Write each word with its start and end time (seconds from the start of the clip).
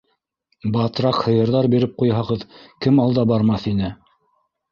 Батрак 0.75 1.19
һыйырҙар 1.25 1.67
биреп 1.73 1.93
ҡуйһағыҙ, 2.01 2.45
кем 2.85 3.01
алда 3.05 3.27
бармаҫ 3.33 3.67
ине! 3.75 3.93